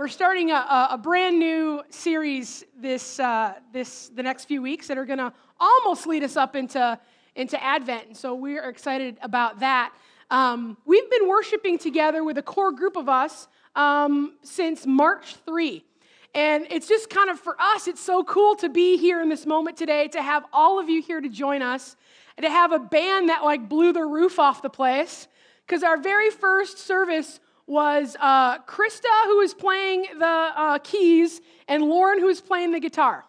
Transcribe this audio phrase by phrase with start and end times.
[0.00, 4.96] We're starting a, a brand new series this, uh, this, the next few weeks that
[4.96, 5.30] are going to
[5.60, 6.98] almost lead us up into,
[7.34, 8.06] into Advent.
[8.06, 9.92] And so we're excited about that.
[10.30, 15.84] Um, we've been worshiping together with a core group of us um, since March 3.
[16.34, 19.44] And it's just kind of for us, it's so cool to be here in this
[19.44, 21.94] moment today, to have all of you here to join us,
[22.38, 25.28] and to have a band that like blew the roof off the place.
[25.66, 27.38] Because our very first service
[27.70, 32.80] was uh, Krista, who was playing the uh, keys, and Lauren, who was playing the
[32.80, 33.24] guitar.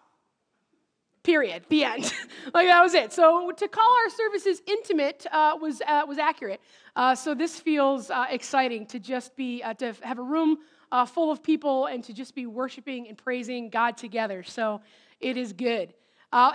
[1.21, 1.63] Period.
[1.70, 2.11] The end.
[2.53, 3.13] like that was it.
[3.13, 6.59] So to call our services intimate uh, was uh, was accurate.
[6.95, 10.57] Uh, so this feels uh, exciting to just be to have a room
[11.05, 14.41] full of people and to just be worshiping and praising God together.
[14.41, 14.81] So
[15.20, 15.93] it is good.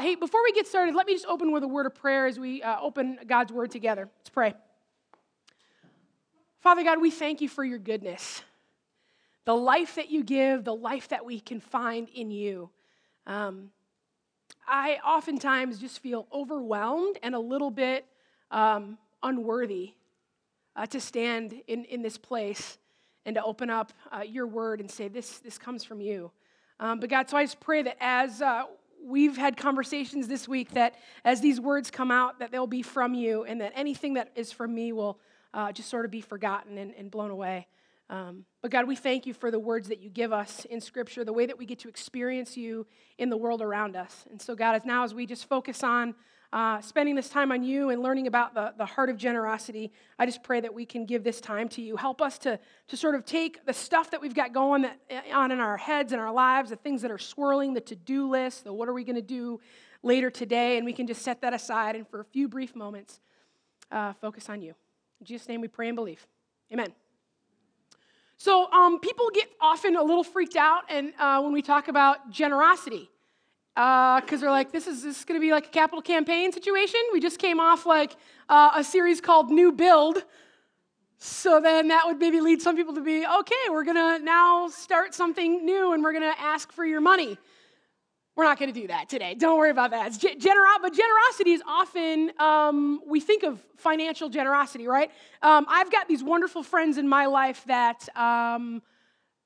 [0.00, 2.36] hey, before we get started, let me just open with a word of prayer as
[2.36, 4.10] we open God's word together.
[4.18, 4.54] Let's pray.
[6.60, 8.42] Father God, we thank you for your goodness,
[9.44, 12.70] the life that you give, the life that we can find in you.
[13.26, 13.70] Um,
[14.66, 18.04] I oftentimes just feel overwhelmed and a little bit
[18.50, 19.92] um, unworthy
[20.74, 22.78] uh, to stand in, in this place
[23.24, 26.30] and to open up uh, your word and say, This, this comes from you.
[26.80, 28.64] Um, but God, so I just pray that as uh,
[29.04, 33.14] we've had conversations this week, that as these words come out, that they'll be from
[33.14, 35.18] you, and that anything that is from me will
[35.54, 37.66] uh, just sort of be forgotten and, and blown away.
[38.08, 41.24] Um, but God, we thank you for the words that you give us in Scripture,
[41.24, 42.86] the way that we get to experience you
[43.18, 44.24] in the world around us.
[44.30, 46.14] And so, God, as now as we just focus on
[46.52, 50.26] uh, spending this time on you and learning about the, the heart of generosity, I
[50.26, 51.96] just pray that we can give this time to you.
[51.96, 55.32] Help us to, to sort of take the stuff that we've got going that, eh,
[55.34, 58.28] on in our heads and our lives, the things that are swirling, the to do
[58.30, 59.60] list, the what are we going to do
[60.04, 63.20] later today, and we can just set that aside and for a few brief moments
[63.90, 64.74] uh, focus on you.
[65.20, 66.26] In Jesus' name we pray and believe.
[66.72, 66.92] Amen.
[68.38, 72.30] So, um, people get often a little freaked out and, uh, when we talk about
[72.30, 73.10] generosity
[73.74, 76.50] because uh, they're like, this is, this is going to be like a capital campaign
[76.50, 76.98] situation.
[77.12, 78.16] We just came off like
[78.48, 80.22] uh, a series called New Build.
[81.18, 84.68] So then that would maybe lead some people to be, okay, we're going to now
[84.68, 87.36] start something new and we're going to ask for your money.
[88.36, 89.34] We're not going to do that today.
[89.34, 90.12] Don't worry about that.
[90.12, 95.10] Gener- but generosity is often, um, we think of financial generosity, right?
[95.40, 98.82] Um, I've got these wonderful friends in my life that um,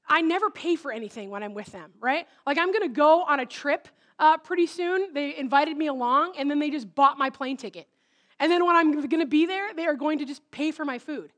[0.09, 2.27] I never pay for anything when I'm with them, right?
[2.45, 3.87] Like I'm going to go on a trip
[4.19, 5.15] uh, pretty soon.
[5.15, 7.87] They invited me along, and then they just bought my plane ticket.
[8.41, 10.85] And then when I'm going to be there, they are going to just pay for
[10.85, 11.31] my food.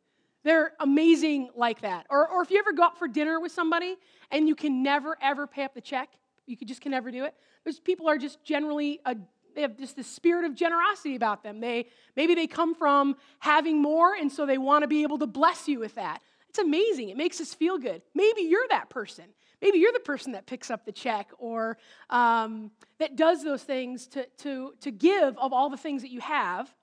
[0.43, 2.07] They're amazing like that.
[2.09, 3.97] Or, or if you ever go out for dinner with somebody
[4.31, 6.09] and you can never, ever pay up the check,
[6.47, 7.35] you just can never do it.
[7.65, 9.17] Those people are just generally a,
[9.55, 11.61] they have just this spirit of generosity about them.
[11.61, 11.87] They
[12.17, 15.69] maybe they come from having more, and so they want to be able to bless
[15.69, 16.23] you with that.
[16.49, 17.09] It's amazing.
[17.09, 18.03] It makes us feel good.
[18.15, 19.25] Maybe you're that person.
[19.63, 21.79] Maybe you're the person that picks up the check or
[22.11, 26.21] um, that does those things to, to, to give of all the things that you
[26.21, 26.75] have.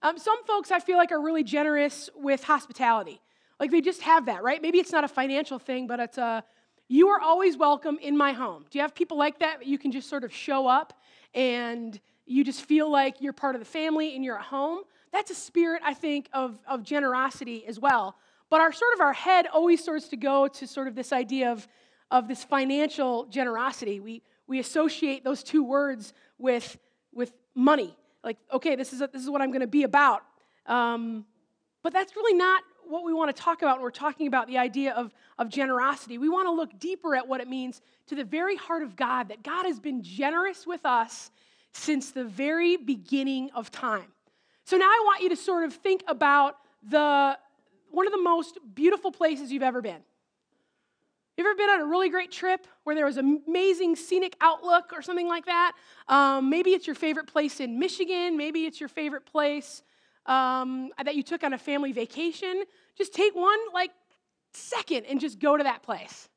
[0.00, 3.20] Um, some folks I feel like are really generous with hospitality.
[3.58, 4.62] Like they just have that, right?
[4.62, 6.44] Maybe it's not a financial thing, but it's a
[6.88, 8.64] you are always welcome in my home.
[8.70, 9.66] Do you have people like that?
[9.66, 10.92] You can just sort of show up
[11.34, 14.80] and you just feel like you're part of the family and you're at home.
[15.12, 18.16] That's a spirit, I think, of, of generosity as well.
[18.50, 21.50] But our sort of our head always starts to go to sort of this idea
[21.50, 21.66] of,
[22.10, 24.00] of this financial generosity.
[24.00, 26.76] We, we associate those two words with,
[27.12, 27.96] with money.
[28.22, 30.22] Like, okay, this is, a, this is what I'm going to be about.
[30.66, 31.24] Um,
[31.82, 34.58] but that's really not what we want to talk about when we're talking about the
[34.58, 36.18] idea of, of generosity.
[36.18, 39.28] We want to look deeper at what it means to the very heart of God,
[39.28, 41.30] that God has been generous with us
[41.72, 44.12] since the very beginning of time.
[44.64, 46.56] So now I want you to sort of think about
[46.88, 47.36] the,
[47.90, 50.02] one of the most beautiful places you've ever been.
[51.36, 55.02] You ever been on a really great trip where there was amazing scenic outlook or
[55.02, 55.72] something like that?
[56.06, 58.36] Um, maybe it's your favorite place in Michigan.
[58.36, 59.82] Maybe it's your favorite place
[60.26, 62.64] um, that you took on a family vacation,
[62.96, 63.90] just take one like
[64.52, 66.28] second and just go to that place.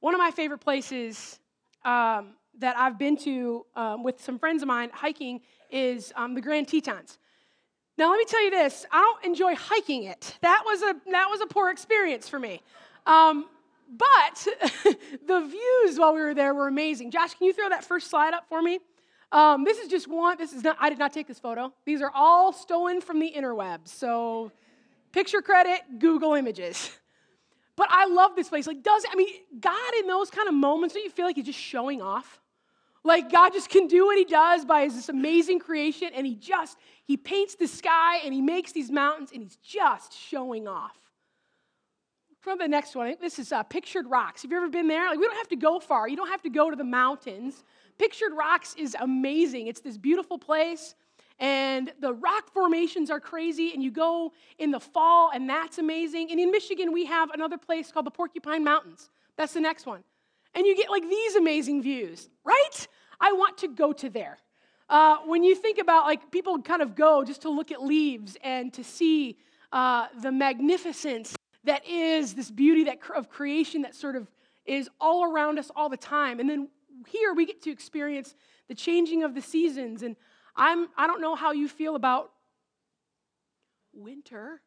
[0.00, 1.38] One of my favorite places
[1.84, 6.40] um, that I've been to um, with some friends of mine hiking is um, the
[6.40, 7.18] Grand Tetons.
[7.96, 10.36] Now, let me tell you this: I don't enjoy hiking it.
[10.40, 12.62] That was a that was a poor experience for me.
[13.06, 13.46] Um,
[13.90, 14.46] but
[15.26, 17.10] the views while we were there were amazing.
[17.10, 18.78] Josh, can you throw that first slide up for me?
[19.30, 20.38] Um, this is just one.
[20.38, 20.76] This is not.
[20.80, 21.72] I did not take this photo.
[21.84, 23.88] These are all stolen from the interwebs.
[23.88, 24.52] So,
[25.12, 26.90] picture credit, Google Images.
[27.76, 28.66] But I love this place.
[28.66, 29.28] Like, does I mean
[29.60, 30.94] God in those kind of moments?
[30.94, 32.40] Don't you feel like He's just showing off?
[33.04, 36.34] Like God just can do what He does by His this amazing creation, and He
[36.34, 40.96] just He paints the sky and He makes these mountains, and He's just showing off.
[42.40, 43.14] From the next one.
[43.20, 44.42] This is uh, Pictured Rocks.
[44.42, 45.08] Have you ever been there?
[45.08, 46.08] Like, we don't have to go far.
[46.08, 47.62] You don't have to go to the mountains.
[47.98, 49.66] Pictured Rocks is amazing.
[49.66, 50.94] It's this beautiful place,
[51.38, 53.72] and the rock formations are crazy.
[53.74, 56.30] And you go in the fall, and that's amazing.
[56.30, 59.10] And in Michigan, we have another place called the Porcupine Mountains.
[59.36, 60.02] That's the next one.
[60.54, 62.88] And you get like these amazing views, right?
[63.20, 64.38] I want to go to there.
[64.88, 68.36] Uh, when you think about like people kind of go just to look at leaves
[68.42, 69.36] and to see
[69.72, 74.30] uh, the magnificence that is this beauty that, of creation that sort of
[74.64, 76.40] is all around us all the time.
[76.40, 76.68] And then
[77.06, 78.34] here we get to experience
[78.68, 80.02] the changing of the seasons.
[80.02, 80.16] And
[80.56, 82.32] I'm, I don't know how you feel about
[83.92, 84.60] winter,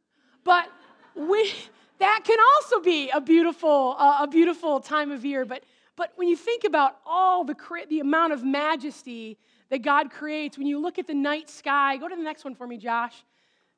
[0.44, 0.70] but
[1.16, 1.52] we,
[2.00, 5.46] that can also be a beautiful, uh, a beautiful time of year.
[5.46, 5.64] But,
[5.96, 7.56] but when you think about all the,
[7.90, 9.38] the amount of majesty
[9.70, 12.56] that God creates, when you look at the night sky, go to the next one
[12.56, 13.24] for me, Josh.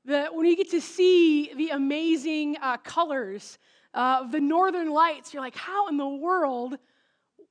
[0.06, 3.58] The, when you get to see the amazing uh, colors
[3.94, 6.78] uh, of the northern lights, you're like, how in the world,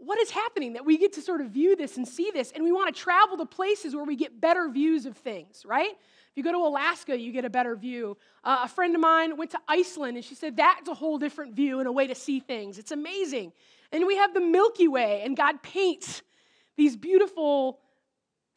[0.05, 2.53] what is happening that we get to sort of view this and see this?
[2.53, 5.91] And we want to travel to places where we get better views of things, right?
[5.91, 8.17] If you go to Alaska, you get a better view.
[8.43, 11.55] Uh, a friend of mine went to Iceland and she said that's a whole different
[11.55, 12.79] view and a way to see things.
[12.79, 13.53] It's amazing.
[13.93, 16.23] And we have the Milky Way, and God paints
[16.77, 17.81] these beautiful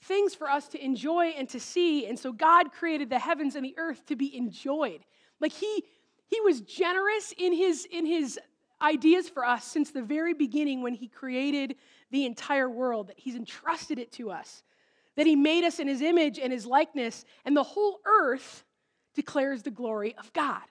[0.04, 2.08] things for us to enjoy and to see.
[2.08, 5.02] And so God created the heavens and the earth to be enjoyed.
[5.40, 5.84] Like he
[6.28, 8.40] he was generous in his in his
[8.82, 11.76] ideas for us since the very beginning when he created
[12.12, 14.64] the entire world that he's entrusted it to us.
[15.16, 18.64] That he made us in his image and his likeness and the whole earth
[19.16, 20.62] declares the glory of God.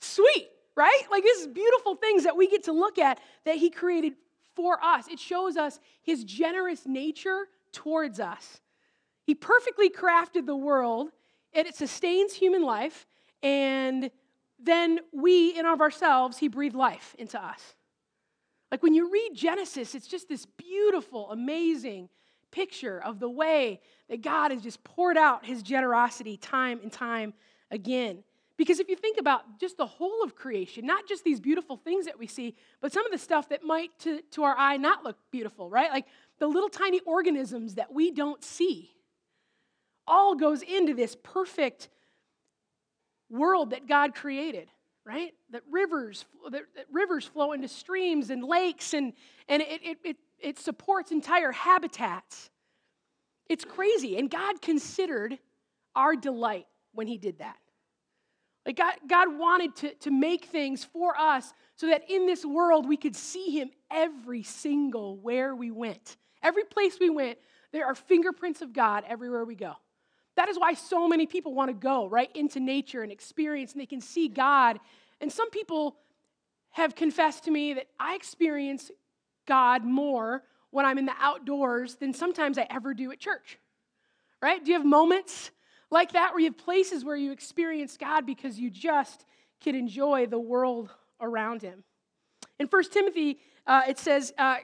[0.00, 1.02] Sweet, right?
[1.10, 4.14] Like this is beautiful things that we get to look at that he created
[4.54, 5.08] for us.
[5.08, 8.60] It shows us his generous nature towards us.
[9.24, 11.10] He perfectly crafted the world,
[11.52, 13.06] and it sustains human life,
[13.42, 14.10] and
[14.58, 17.74] then we, in of ourselves, He breathed life into us.
[18.70, 22.08] Like when you read Genesis, it's just this beautiful, amazing
[22.50, 27.34] picture of the way that God has just poured out His generosity time and time
[27.70, 28.24] again.
[28.56, 32.06] Because if you think about just the whole of creation, not just these beautiful things
[32.06, 35.04] that we see, but some of the stuff that might to, to our eye not
[35.04, 35.90] look beautiful, right?
[35.92, 36.06] Like
[36.40, 38.90] the little tiny organisms that we don't see,
[40.08, 41.88] all goes into this perfect
[43.30, 44.68] world that God created,
[45.04, 45.32] right?
[45.50, 49.12] That rivers, that, rivers flow into streams and lakes, and,
[49.48, 52.50] and it, it, it, it supports entire habitats.
[53.48, 54.18] It's crazy.
[54.18, 55.38] And God considered
[55.94, 57.56] our delight when He did that.
[58.66, 62.86] Like God, God wanted to, to make things for us so that in this world
[62.86, 66.16] we could see Him every single where we went.
[66.42, 67.38] Every place we went,
[67.72, 69.72] there are fingerprints of God everywhere we go.
[70.38, 73.80] That is why so many people want to go right into nature and experience, and
[73.80, 74.78] they can see God.
[75.20, 75.96] And some people
[76.70, 78.92] have confessed to me that I experience
[79.48, 83.58] God more when I'm in the outdoors than sometimes I ever do at church.
[84.40, 84.64] Right?
[84.64, 85.50] Do you have moments
[85.90, 89.24] like that where you have places where you experience God because you just
[89.60, 90.88] can enjoy the world
[91.20, 91.82] around Him?
[92.60, 94.58] In 1 Timothy, uh, it says, uh,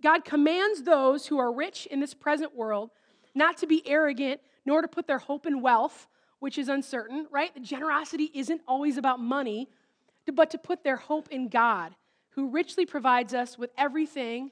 [0.00, 2.90] God commands those who are rich in this present world
[3.34, 7.54] not to be arrogant, nor to put their hope in wealth, which is uncertain, right?
[7.54, 9.68] The generosity isn't always about money,
[10.32, 11.94] but to put their hope in God,
[12.30, 14.50] who richly provides us with everything,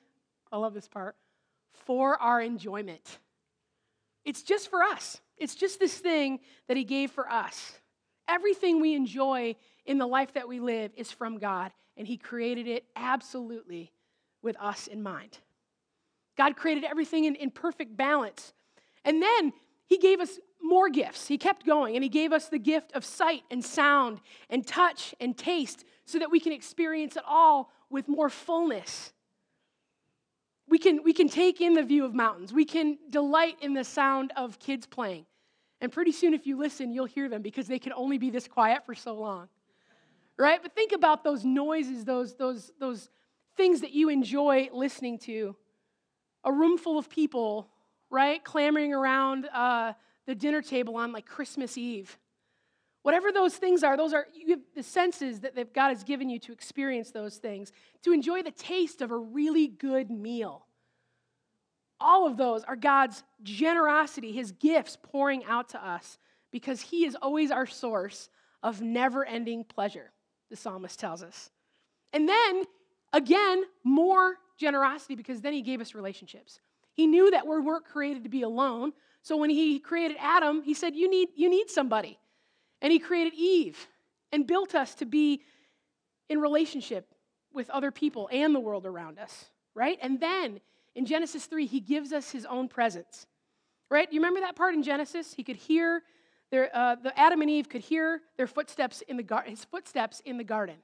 [0.52, 1.16] I love this part,
[1.72, 3.18] for our enjoyment.
[4.24, 5.20] It's just for us.
[5.36, 7.72] It's just this thing that He gave for us.
[8.28, 12.68] Everything we enjoy in the life that we live is from God, and He created
[12.68, 13.92] it absolutely
[14.42, 15.38] with us in mind.
[16.36, 18.52] God created everything in, in perfect balance.
[19.04, 19.52] And then
[19.90, 21.26] He gave us more gifts.
[21.26, 25.16] He kept going, and He gave us the gift of sight and sound and touch
[25.20, 29.12] and taste so that we can experience it all with more fullness.
[30.68, 32.52] We can, we can take in the view of mountains.
[32.52, 35.26] We can delight in the sound of kids playing.
[35.80, 38.46] And pretty soon, if you listen, you'll hear them because they can only be this
[38.46, 39.48] quiet for so long.
[40.36, 40.62] Right?
[40.62, 43.10] But think about those noises, those, those, those
[43.56, 45.56] things that you enjoy listening to.
[46.44, 47.68] A room full of people,
[48.10, 49.92] right, clamoring around uh,
[50.26, 52.18] the dinner table on like Christmas Eve.
[53.02, 54.26] Whatever those things are, those are
[54.76, 58.50] the senses that, that God has given you to experience those things, to enjoy the
[58.50, 60.66] taste of a really good meal.
[61.98, 66.18] All of those are God's generosity, His gifts pouring out to us
[66.50, 68.28] because He is always our source
[68.62, 70.12] of never ending pleasure,
[70.50, 71.50] the psalmist tells us.
[72.12, 72.64] And then
[73.12, 76.60] Again, more generosity because then he gave us relationships.
[76.92, 78.92] He knew that we weren't created to be alone.
[79.22, 82.18] So when he created Adam, he said, You need, you need somebody.
[82.82, 83.86] And he created Eve
[84.32, 85.42] and built us to be
[86.28, 87.14] in relationship
[87.52, 89.98] with other people and the world around us, right?
[90.00, 90.60] And then
[90.94, 93.26] in Genesis 3, he gives us his own presence,
[93.90, 94.10] right?
[94.12, 95.34] You remember that part in Genesis?
[95.34, 96.02] He could hear
[96.50, 100.20] their, uh, the Adam and Eve could hear their footsteps in the gar- his footsteps
[100.24, 100.76] in the garden.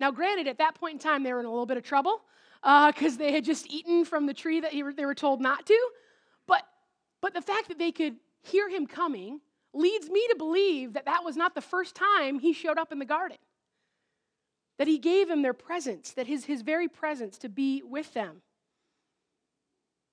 [0.00, 2.22] Now, granted, at that point in time, they were in a little bit of trouble
[2.64, 5.66] because uh, they had just eaten from the tree that were, they were told not
[5.66, 5.90] to.
[6.46, 6.62] But,
[7.20, 9.40] but the fact that they could hear him coming
[9.74, 12.98] leads me to believe that that was not the first time he showed up in
[12.98, 13.36] the garden.
[14.78, 18.40] That he gave them their presence, that his, his very presence to be with them.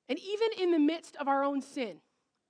[0.09, 2.01] And even in the midst of our own sin,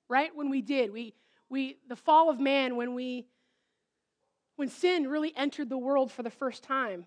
[0.10, 0.36] right?
[0.36, 1.14] When we did, we,
[1.48, 3.28] we the fall of man, when we
[4.56, 7.06] when sin really entered the world for the first time,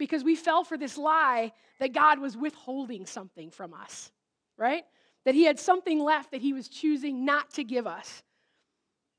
[0.00, 4.10] because we fell for this lie that God was withholding something from us,
[4.56, 4.84] right?
[5.26, 8.22] That he had something left that he was choosing not to give us.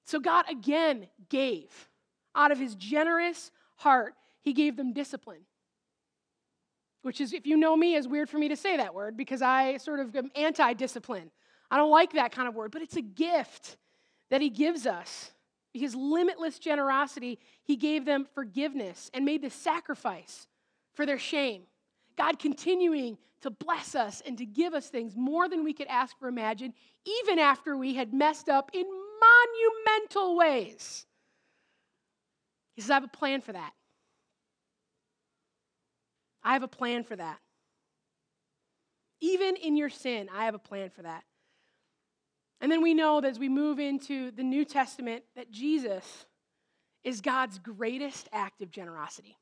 [0.05, 1.69] So God again gave
[2.35, 5.41] out of his generous heart, he gave them discipline.
[7.03, 9.43] Which is, if you know me, is weird for me to say that word because
[9.43, 11.29] I sort of am anti discipline.
[11.69, 13.77] I don't like that kind of word, but it's a gift
[14.31, 15.31] that he gives us.
[15.73, 20.47] His limitless generosity, he gave them forgiveness and made the sacrifice
[20.93, 21.63] for their shame.
[22.17, 26.15] God continuing to bless us and to give us things more than we could ask
[26.21, 26.73] or imagine,
[27.05, 31.05] even after we had messed up in monumental ways.
[32.75, 33.73] He says, I have a plan for that.
[36.43, 37.39] I have a plan for that.
[39.19, 41.23] Even in your sin, I have a plan for that.
[42.59, 46.25] And then we know that as we move into the New Testament, that Jesus
[47.03, 49.37] is God's greatest act of generosity.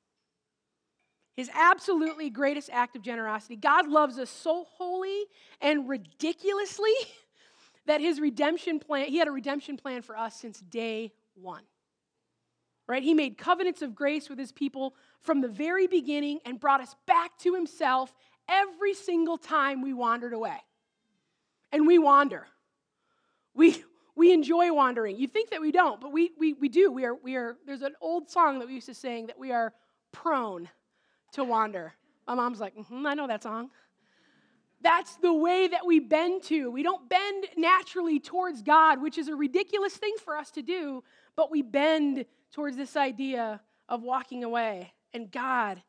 [1.39, 3.55] His absolutely greatest act of generosity.
[3.55, 5.23] God loves us so wholly
[5.61, 6.91] and ridiculously
[7.85, 11.63] that his redemption plan, he had a redemption plan for us since day one.
[12.89, 13.01] Right?
[13.01, 16.93] He made covenants of grace with his people from the very beginning and brought us
[17.07, 18.13] back to himself
[18.49, 20.57] every single time we wandered away.
[21.71, 22.47] And we wander.
[23.53, 23.81] We,
[24.13, 25.15] we enjoy wandering.
[25.15, 26.91] You think that we don't, but we, we, we do.
[26.91, 29.53] We are, we are, there's an old song that we used to sing that we
[29.53, 29.71] are
[30.11, 30.67] prone
[31.33, 31.93] to wander.
[32.27, 33.71] My mom's like, mm-hmm, I know that song.
[34.81, 36.71] That's the way that we bend to.
[36.71, 41.03] We don't bend naturally towards God, which is a ridiculous thing for us to do,
[41.35, 44.93] but we bend towards this idea of walking away.
[45.13, 45.81] And God,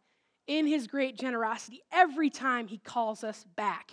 [0.46, 3.92] in His great generosity, every time He calls us back.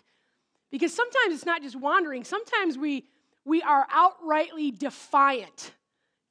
[0.71, 3.05] Because sometimes it's not just wandering, sometimes we,
[3.45, 5.73] we are outrightly defiant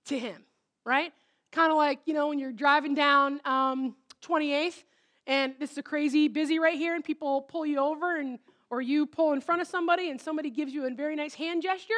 [0.06, 0.42] to Him,
[0.84, 1.12] right?
[1.52, 4.82] Kind of like, you know, when you're driving down um, 28th
[5.26, 8.38] and this is a crazy busy right here, and people pull you over and
[8.70, 11.62] or you pull in front of somebody and somebody gives you a very nice hand
[11.62, 11.94] gesture.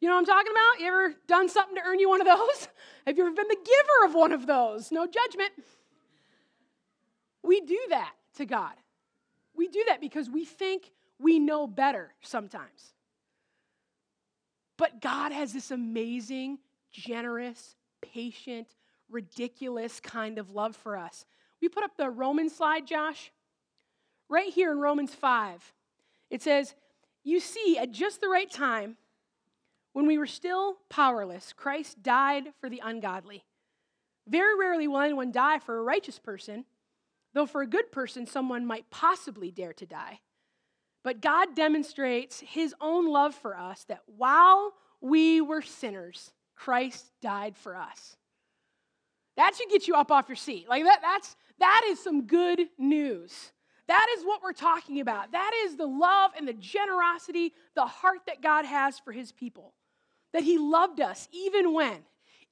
[0.00, 0.80] You know what I'm talking about?
[0.80, 2.68] You ever done something to earn you one of those?
[3.06, 4.92] Have you ever been the giver of one of those?
[4.92, 5.50] No judgment.
[7.42, 8.74] We do that to God.
[9.54, 12.94] We do that because we think we know better sometimes.
[14.76, 16.58] But God has this amazing,
[16.92, 18.68] generous, patient,
[19.10, 21.24] ridiculous kind of love for us.
[21.60, 23.32] We put up the Roman slide, Josh.
[24.28, 25.72] Right here in Romans 5,
[26.30, 26.74] it says,
[27.24, 28.96] You see, at just the right time,
[29.92, 33.44] when we were still powerless, Christ died for the ungodly.
[34.26, 36.66] Very rarely will anyone die for a righteous person,
[37.32, 40.20] though for a good person, someone might possibly dare to die.
[41.02, 47.56] But God demonstrates his own love for us that while we were sinners, Christ died
[47.56, 48.16] for us.
[49.36, 50.68] That should get you up off your seat.
[50.68, 53.52] Like that, that's that is some good news.
[53.86, 55.32] That is what we're talking about.
[55.32, 59.72] That is the love and the generosity, the heart that God has for his people.
[60.32, 61.96] That he loved us even when,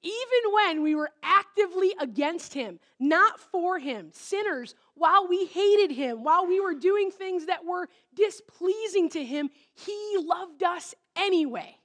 [0.03, 6.25] even when we were actively against him, not for him, sinners, while we hated him,
[6.25, 11.77] while we were doing things that were displeasing to him, he loved us anyway.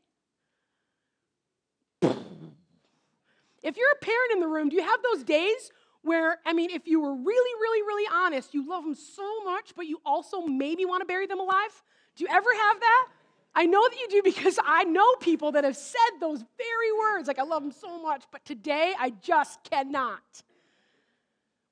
[2.02, 5.72] If you're a parent in the room, do you have those days
[6.04, 7.26] where, I mean, if you were really,
[7.62, 11.28] really, really honest, you love them so much, but you also maybe want to bury
[11.28, 11.84] them alive?
[12.16, 13.08] Do you ever have that?
[13.54, 17.28] I know that you do because I know people that have said those very words,
[17.28, 20.22] like, I love them so much, but today I just cannot.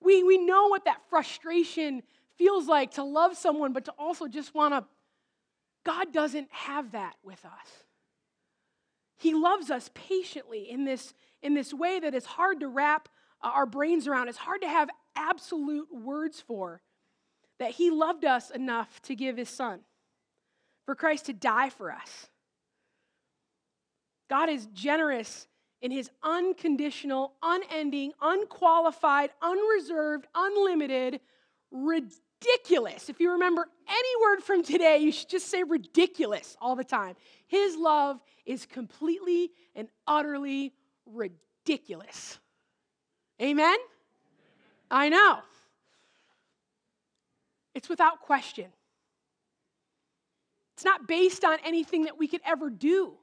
[0.01, 2.03] We, we know what that frustration
[2.38, 4.86] feels like to love someone, but to also just want to.
[5.83, 7.83] God doesn't have that with us.
[9.17, 13.09] He loves us patiently in this, in this way that is hard to wrap
[13.41, 14.27] Uh, our brains around.
[14.27, 16.81] It's hard to have absolute words for
[17.60, 19.81] that He loved us enough to give His Son,
[20.86, 22.29] for Christ to die for us.
[24.29, 25.48] God is generous
[25.81, 31.19] in his unconditional, unending, unqualified, unreserved, unlimited,
[31.72, 33.10] ridiculous.
[33.10, 37.15] If you remember any word from today, you should just say ridiculous all the time.
[37.48, 40.74] His love is completely and utterly
[41.05, 42.39] ridiculous.
[43.41, 43.77] Amen?
[44.91, 45.39] I know.
[47.74, 48.65] It's without question.
[50.75, 53.13] It's not based on anything that we could ever do.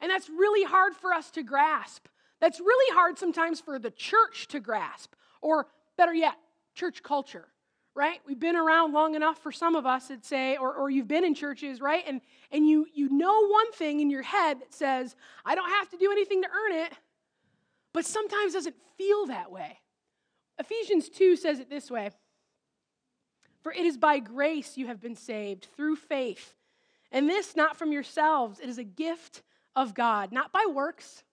[0.00, 2.06] And that's really hard for us to grasp.
[2.40, 6.34] That's really hard sometimes for the church to grasp, or better yet,
[6.74, 7.46] church culture,
[7.94, 8.20] right?
[8.26, 11.24] We've been around long enough for some of us that say, or, or you've been
[11.24, 12.04] in churches, right?
[12.06, 12.20] And,
[12.52, 15.96] and you, you know one thing in your head that says, I don't have to
[15.96, 16.92] do anything to earn it,
[17.96, 19.78] but sometimes doesn't feel that way.
[20.58, 22.10] Ephesians 2 says it this way
[23.62, 26.54] For it is by grace you have been saved through faith.
[27.10, 29.42] And this not from yourselves, it is a gift
[29.74, 31.24] of God, not by works,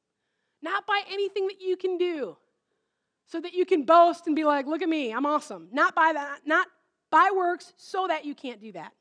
[0.61, 2.37] not by anything that you can do,
[3.27, 5.67] so that you can boast and be like, look at me, I'm awesome.
[5.73, 6.67] Not by that, not
[7.11, 8.93] by works, so that you can't do that.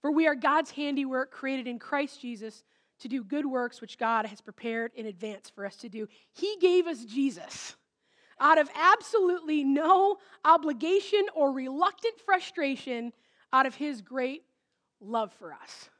[0.00, 2.64] For we are God's handiwork created in Christ Jesus
[3.00, 6.08] to do good works which God has prepared in advance for us to do.
[6.32, 7.76] He gave us Jesus
[8.40, 13.12] out of absolutely no obligation or reluctant frustration
[13.52, 14.42] out of his great
[15.00, 15.90] love for us.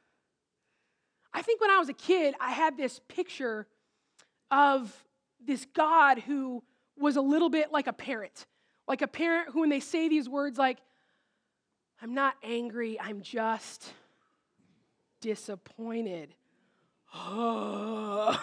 [1.33, 3.67] I think when I was a kid, I had this picture
[4.51, 5.05] of
[5.45, 6.63] this God who
[6.97, 8.45] was a little bit like a parent.
[8.87, 10.79] Like a parent who, when they say these words, like,
[12.01, 13.93] I'm not angry, I'm just
[15.21, 16.33] disappointed.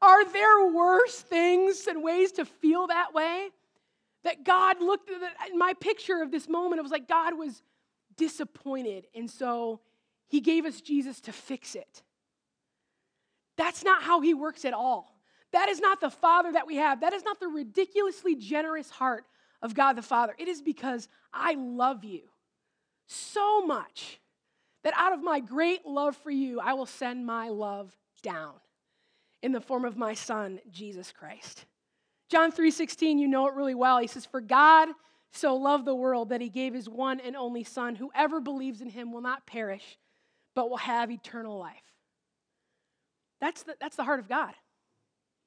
[0.00, 3.48] Are there worse things and ways to feel that way?
[4.24, 7.62] That God looked at my picture of this moment, it was like God was
[8.16, 9.06] disappointed.
[9.14, 9.80] And so
[10.28, 12.02] he gave us Jesus to fix it.
[13.56, 15.14] That's not how he works at all.
[15.52, 17.00] That is not the Father that we have.
[17.00, 19.24] That is not the ridiculously generous heart
[19.62, 20.34] of God the Father.
[20.38, 22.22] It is because I love you
[23.06, 24.20] so much
[24.84, 28.54] that out of my great love for you, I will send my love down
[29.42, 31.66] in the form of my son Jesus Christ.
[32.28, 33.98] John 3:16, you know it really well.
[33.98, 34.88] He says, "For God
[35.30, 38.90] so loved the world that he gave his one and only son, whoever believes in
[38.90, 39.98] him will not perish,
[40.54, 41.82] but will have eternal life.
[43.40, 44.54] That's the, that's the heart of God.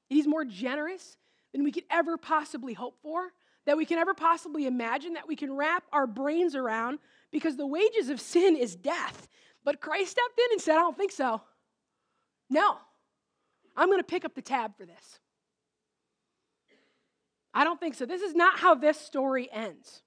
[0.08, 1.16] He's more generous
[1.52, 3.32] than we could ever possibly hope for,
[3.66, 6.98] that we can ever possibly imagine, that we can wrap our brains around,
[7.30, 9.28] because the wages of sin is death.
[9.64, 11.40] But Christ stepped in and said, I don't think so.
[12.50, 12.76] No,
[13.76, 15.20] I'm going to pick up the tab for this.
[17.54, 18.06] I don't think so.
[18.06, 20.02] This is not how this story ends.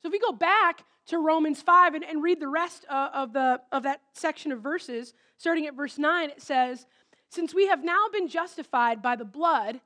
[0.00, 3.32] So if we go back to Romans 5 and, and read the rest uh, of,
[3.32, 6.86] the, of that section of verses, starting at verse 9, it says,
[7.30, 9.80] Since we have now been justified by the blood,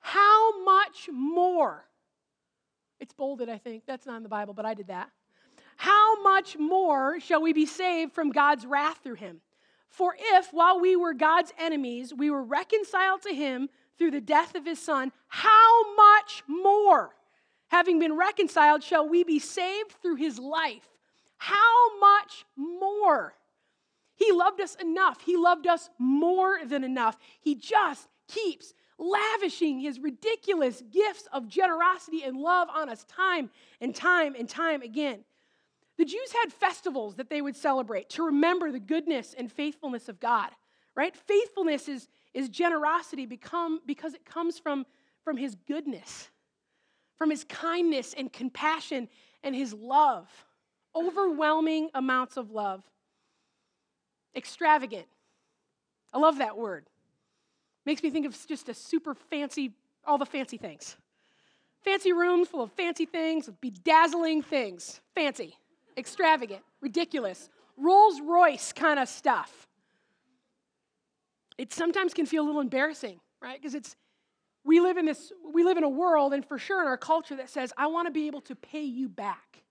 [0.00, 1.86] how much more?
[3.00, 3.84] It's bolded, I think.
[3.86, 5.10] That's not in the Bible, but I did that.
[5.76, 9.40] How much more shall we be saved from God's wrath through him?
[9.88, 14.54] For if, while we were God's enemies, we were reconciled to him through the death
[14.54, 17.14] of his son, how much more?
[17.74, 20.88] having been reconciled, shall we be saved through his life.
[21.38, 23.34] How much more?
[24.14, 25.20] He loved us enough.
[25.22, 27.18] He loved us more than enough.
[27.40, 33.94] He just keeps lavishing his ridiculous gifts of generosity and love on us time and
[33.94, 35.24] time and time again.
[35.98, 40.20] The Jews had festivals that they would celebrate to remember the goodness and faithfulness of
[40.20, 40.50] God,
[40.96, 41.16] right?
[41.16, 44.86] Faithfulness is, is generosity become, because it comes from,
[45.24, 46.30] from his goodness
[47.16, 49.08] from his kindness and compassion
[49.42, 50.28] and his love.
[50.94, 52.82] Overwhelming amounts of love.
[54.36, 55.06] Extravagant.
[56.12, 56.86] I love that word.
[57.86, 59.72] Makes me think of just a super fancy,
[60.06, 60.96] all the fancy things.
[61.82, 65.00] Fancy rooms full of fancy things, bedazzling things.
[65.14, 65.56] Fancy,
[65.96, 69.68] extravagant, ridiculous, Rolls Royce kind of stuff.
[71.58, 73.60] It sometimes can feel a little embarrassing, right?
[73.60, 73.96] Because it's
[74.64, 77.36] we live in this we live in a world and for sure in our culture
[77.36, 79.62] that says i want to be able to pay you back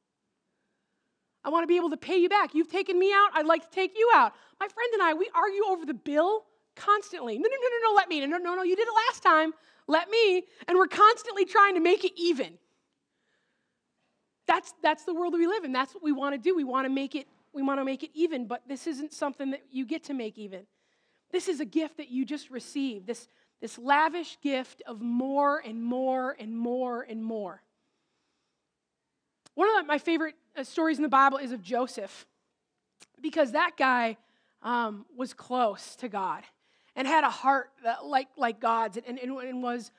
[1.43, 3.69] i want to be able to pay you back you've taken me out i'd like
[3.69, 7.43] to take you out my friend and i we argue over the bill constantly no
[7.43, 9.51] no no no no let me no no no you did it last time
[9.87, 12.53] let me and we're constantly trying to make it even
[14.47, 16.63] that's that's the world that we live in that's what we want to do we
[16.63, 19.61] want to make it we want to make it even but this isn't something that
[19.71, 20.65] you get to make even
[21.31, 23.05] this is a gift that you just receive.
[23.05, 23.27] this
[23.63, 27.61] this lavish gift of more and more and more and more.
[29.55, 32.25] One of my favorite uh, stories in the Bible is of Joseph,
[33.21, 34.17] because that guy
[34.63, 36.43] um, was close to God.
[36.95, 37.71] And had a heart
[38.03, 39.91] like, like God's and, and, and was,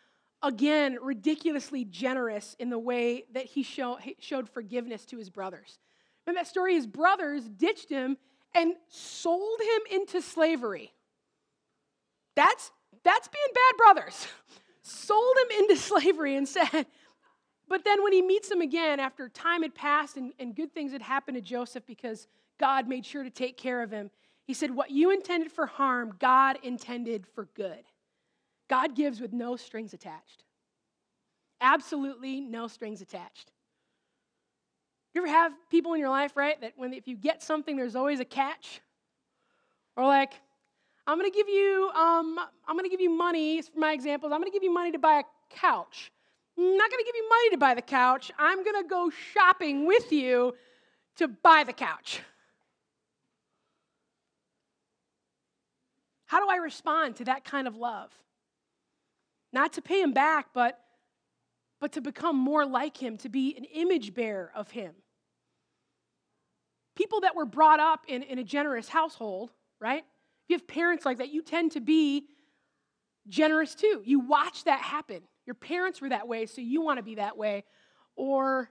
[0.42, 5.78] again, ridiculously generous in the way that he, show, showed forgiveness to his brothers.
[6.26, 6.74] Remember that story?
[6.74, 8.16] His brothers ditched him
[8.54, 10.92] and sold him into slavery.
[12.36, 12.70] That's,
[13.02, 14.26] that's being bad brothers.
[14.82, 16.86] sold him into slavery and said,
[17.68, 20.92] but then when he meets them again after time had passed and, and good things
[20.92, 22.28] had happened to Joseph because
[22.58, 24.10] God made sure to take care of him,
[24.46, 27.84] he said, What you intended for harm, God intended for good.
[28.68, 30.44] God gives with no strings attached.
[31.60, 33.50] Absolutely no strings attached.
[35.14, 37.94] You ever have people in your life, right, that when if you get something, there's
[37.94, 38.80] always a catch?
[39.96, 40.32] Or like,
[41.06, 44.50] I'm gonna give you, um, I'm gonna give you money, for my examples, I'm gonna
[44.50, 46.10] give you money to buy a couch.
[46.58, 48.32] I'm not gonna give you money to buy the couch.
[48.38, 50.54] I'm gonna go shopping with you
[51.16, 52.20] to buy the couch.
[56.26, 58.10] How do I respond to that kind of love?
[59.52, 60.78] Not to pay him back, but,
[61.80, 64.94] but to become more like him, to be an image bearer of him.
[66.96, 70.04] People that were brought up in, in a generous household, right?
[70.44, 72.26] If you have parents like that, you tend to be
[73.28, 74.02] generous too.
[74.04, 75.22] You watch that happen.
[75.46, 77.64] Your parents were that way, so you want to be that way.
[78.16, 78.70] Or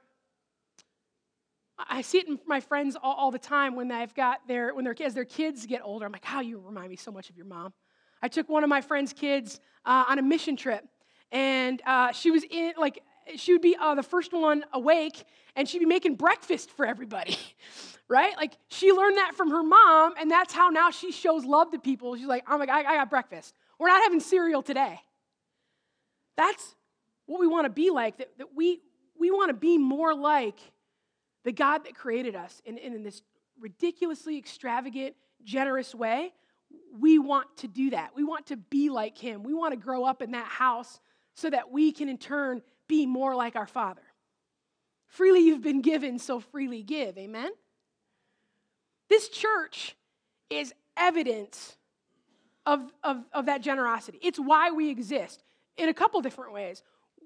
[1.78, 4.86] I see it in my friends all, all, the time when I've got their when
[4.86, 6.06] their as their kids get older.
[6.06, 7.74] I'm like, how oh, you remind me so much of your mom.
[8.22, 10.86] I took one of my friend's kids uh, on a mission trip,
[11.32, 13.02] and uh, she was in like
[13.36, 15.24] she would be uh, the first one awake,
[15.56, 17.38] and she'd be making breakfast for everybody,
[18.08, 18.36] right?
[18.38, 21.80] Like she learned that from her mom, and that's how now she shows love to
[21.80, 22.16] people.
[22.16, 23.56] She's like, oh my God, I got breakfast.
[23.80, 25.00] We're not having cereal today.
[26.38, 26.76] That's
[27.26, 28.18] what we want to be like.
[28.18, 28.80] That, that we
[29.20, 30.60] we want to be more like
[31.44, 33.22] the God that created us in, in this
[33.60, 36.34] ridiculously extravagant, generous way,
[37.00, 38.12] we want to do that.
[38.16, 39.44] We want to be like Him.
[39.44, 41.00] We want to grow up in that house
[41.34, 44.02] so that we can, in turn, be more like our Father.
[45.08, 47.18] Freely you've been given, so freely give.
[47.18, 47.52] Amen?
[49.10, 49.96] This church
[50.50, 51.78] is evidence
[52.66, 54.20] of, of, of that generosity.
[54.22, 55.44] It's why we exist
[55.78, 56.82] in a couple different ways.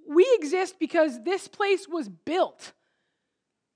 [0.07, 2.73] We exist because this place was built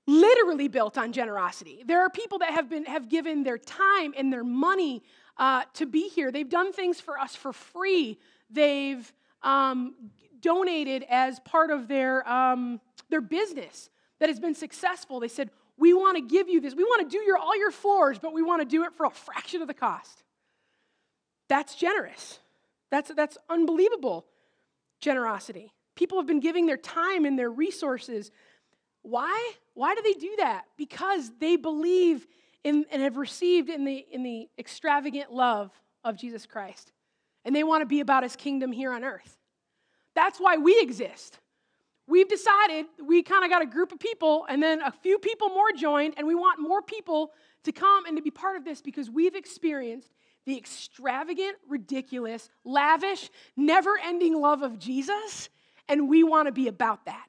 [0.06, 1.82] literally built on generosity.
[1.86, 5.02] There are people that have been have given their time and their money
[5.36, 6.30] uh, to be here.
[6.30, 8.18] They've done things for us for free.
[8.50, 9.10] They've
[9.42, 9.94] um,
[10.40, 15.20] donated as part of their um, their business that has been successful.
[15.20, 16.74] They said, "We want to give you this.
[16.74, 19.06] We want to do your all your floors, but we want to do it for
[19.06, 20.24] a fraction of the cost."
[21.48, 22.40] That's generous.
[22.90, 24.26] That's that's unbelievable
[25.00, 25.72] generosity.
[25.94, 28.30] People have been giving their time and their resources
[29.02, 29.52] why?
[29.74, 30.64] Why do they do that?
[30.76, 32.26] Because they believe
[32.64, 35.70] in, and have received in the, in the extravagant love
[36.04, 36.92] of Jesus Christ.
[37.44, 39.36] And they want to be about his kingdom here on earth.
[40.14, 41.38] That's why we exist.
[42.06, 45.48] We've decided we kind of got a group of people, and then a few people
[45.48, 47.32] more joined, and we want more people
[47.64, 50.12] to come and to be part of this because we've experienced
[50.44, 55.48] the extravagant, ridiculous, lavish, never ending love of Jesus,
[55.88, 57.26] and we want to be about that.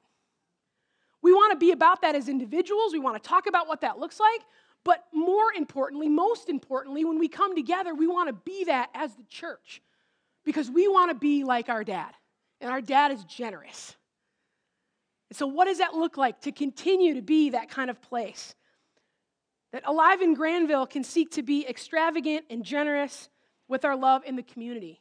[1.24, 2.92] We want to be about that as individuals.
[2.92, 4.42] We want to talk about what that looks like.
[4.84, 9.14] But more importantly, most importantly, when we come together, we want to be that as
[9.14, 9.80] the church
[10.44, 12.12] because we want to be like our dad.
[12.60, 13.96] And our dad is generous.
[15.30, 18.54] And so, what does that look like to continue to be that kind of place?
[19.72, 23.30] That Alive in Granville can seek to be extravagant and generous
[23.66, 25.00] with our love in the community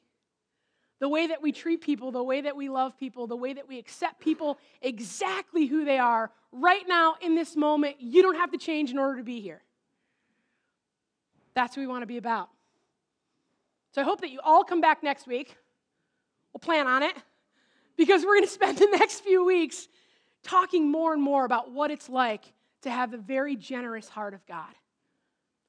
[1.04, 3.68] the way that we treat people, the way that we love people, the way that
[3.68, 7.98] we accept people exactly who they are right now in this moment.
[8.00, 9.62] You don't have to change in order to be here.
[11.56, 12.48] That's what we want to be about.
[13.92, 15.58] So I hope that you all come back next week.
[16.54, 17.18] We'll plan on it
[17.98, 19.90] because we're going to spend the next few weeks
[20.42, 22.46] talking more and more about what it's like
[22.84, 24.74] to have the very generous heart of God.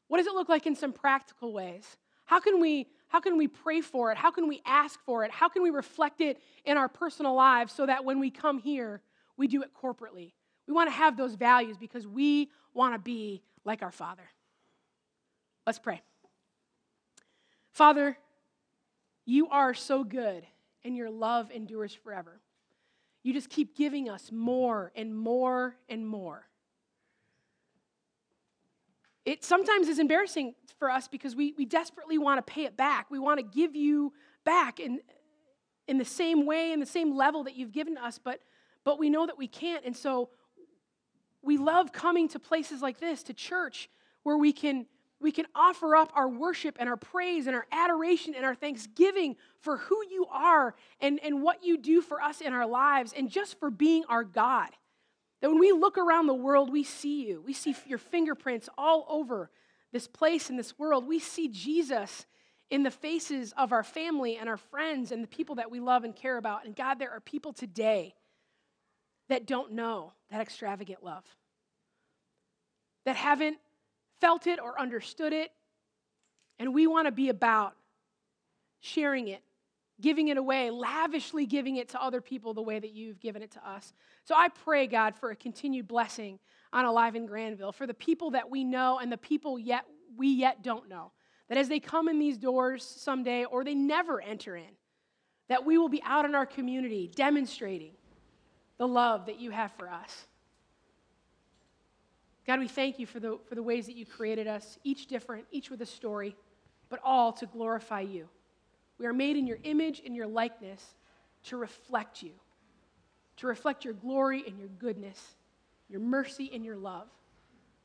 [0.06, 1.96] What does it look like in some practical ways?
[2.24, 4.18] How can we how can we pray for it?
[4.18, 5.30] How can we ask for it?
[5.30, 9.02] How can we reflect it in our personal lives so that when we come here,
[9.36, 10.32] we do it corporately?
[10.66, 14.24] We want to have those values because we want to be like our Father.
[15.64, 16.02] Let's pray.
[17.70, 18.18] Father,
[19.24, 20.44] you are so good
[20.82, 22.40] and your love endures forever.
[23.22, 26.48] You just keep giving us more and more and more
[29.24, 33.10] it sometimes is embarrassing for us because we, we desperately want to pay it back.
[33.10, 34.12] We want to give you
[34.44, 35.00] back in,
[35.88, 38.40] in the same way, in the same level that you've given us, but,
[38.84, 39.84] but we know that we can't.
[39.84, 40.28] And so
[41.42, 43.88] we love coming to places like this, to church,
[44.24, 44.86] where we can,
[45.20, 49.36] we can offer up our worship and our praise and our adoration and our thanksgiving
[49.60, 53.30] for who you are and, and what you do for us in our lives and
[53.30, 54.68] just for being our God.
[55.44, 57.42] That when we look around the world, we see you.
[57.44, 59.50] We see your fingerprints all over
[59.92, 61.06] this place in this world.
[61.06, 62.24] We see Jesus
[62.70, 66.02] in the faces of our family and our friends and the people that we love
[66.02, 66.64] and care about.
[66.64, 68.14] And God, there are people today
[69.28, 71.26] that don't know that extravagant love,
[73.04, 73.58] that haven't
[74.22, 75.50] felt it or understood it.
[76.58, 77.74] And we want to be about
[78.80, 79.42] sharing it,
[80.00, 83.52] giving it away, lavishly giving it to other people the way that you've given it
[83.52, 83.92] to us.
[84.24, 86.38] So I pray, God, for a continued blessing
[86.72, 89.84] on Alive in Granville, for the people that we know and the people yet
[90.16, 91.12] we yet don't know.
[91.48, 94.70] That as they come in these doors someday or they never enter in,
[95.48, 97.92] that we will be out in our community demonstrating
[98.78, 100.26] the love that you have for us.
[102.46, 105.46] God, we thank you for the, for the ways that you created us, each different,
[105.50, 106.36] each with a story,
[106.88, 108.28] but all to glorify you.
[108.98, 110.82] We are made in your image and your likeness
[111.44, 112.32] to reflect you,
[113.38, 115.20] to reflect your glory and your goodness,
[115.88, 117.08] your mercy and your love.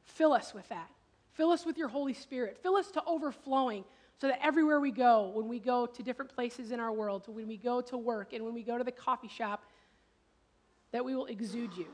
[0.04, 0.90] Fill us with that.
[1.34, 2.60] Fill us with your Holy Spirit.
[2.62, 3.84] Fill us to overflowing
[4.20, 7.48] so that everywhere we go, when we go to different places in our world, when
[7.48, 9.64] we go to work and when we go to the coffee shop,
[10.92, 11.88] that we will exude you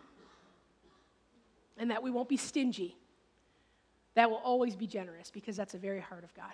[1.78, 2.96] and that we won't be stingy,
[4.16, 6.54] that will always be generous because that's the very heart of God.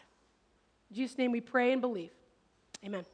[0.89, 2.11] In Jesus' name we pray and believe.
[2.83, 3.05] Amen.